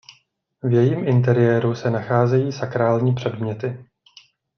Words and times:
V 0.63 0.73
jejím 0.73 1.07
interiéru 1.07 1.75
se 1.75 1.89
nacházejí 1.89 2.51
sakrální 2.51 3.13
předměty. 3.13 3.85